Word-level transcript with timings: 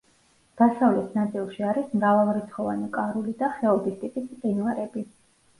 დასავლეთ 0.61 1.11
ნაწილში 1.17 1.67
არის 1.73 1.91
მრავალრიცხოვანი 1.99 2.89
კარული 2.97 3.35
და 3.43 3.51
ხეობის 3.59 4.01
ტიპის 4.03 4.27
მყინვარები. 4.33 5.07